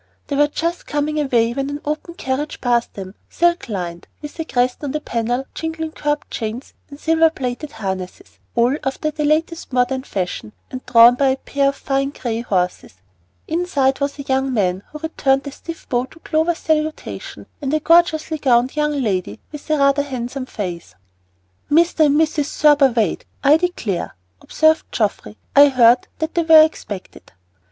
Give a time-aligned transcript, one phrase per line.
[0.25, 4.45] They were just coming away when an open carriage passed them, silk lined, with a
[4.45, 9.71] crest on the panel, jingling curb chains, and silver plated harnesses, all after the latest
[9.71, 12.95] modern fashion, and drawn by a pair of fine gray horses.
[13.47, 17.79] Inside was a young man, who returned a stiff bow to Clover's salutation, and a
[17.79, 20.95] gorgeously gowned young lady with rather a handsome face.
[21.69, 22.07] "Mr.
[22.07, 22.57] and Mrs.
[22.57, 25.37] Thurber Wade, I declare," observed Geoffrey.
[25.55, 27.33] "I heard that they were expected."